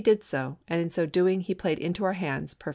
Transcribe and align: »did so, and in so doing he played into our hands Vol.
»did 0.01 0.23
so, 0.23 0.57
and 0.67 0.81
in 0.81 0.89
so 0.89 1.05
doing 1.05 1.41
he 1.41 1.53
played 1.53 1.77
into 1.77 2.03
our 2.03 2.13
hands 2.13 2.55
Vol. 2.55 2.69